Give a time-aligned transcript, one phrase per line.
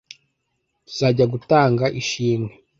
[0.87, 2.51] Tuzajya Gutanga Ishimwe